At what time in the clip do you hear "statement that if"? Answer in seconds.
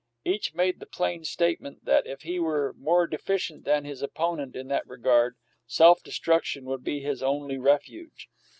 1.25-2.23